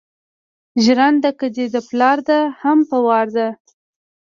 [0.83, 3.47] ژرنده که دې پلار ده هم په وار ده.